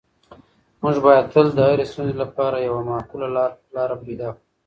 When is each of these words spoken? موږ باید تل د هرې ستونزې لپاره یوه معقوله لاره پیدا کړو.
موږ 0.81 0.95
باید 1.05 1.25
تل 1.33 1.47
د 1.53 1.59
هرې 1.67 1.85
ستونزې 1.91 2.15
لپاره 2.23 2.65
یوه 2.67 2.81
معقوله 2.89 3.27
لاره 3.75 3.95
پیدا 4.05 4.27
کړو. 4.35 4.43